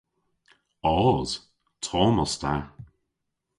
[0.91, 1.29] Os.
[1.85, 2.55] Tomm os ta.